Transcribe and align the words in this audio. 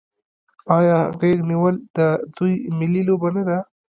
آیا 0.77 0.97
غیږ 1.19 1.39
نیول 1.49 1.75
د 1.95 1.97
دوی 2.35 2.53
ملي 2.79 3.01
لوبه 3.07 3.29
نه 3.35 3.43
ده؟ 3.47 3.57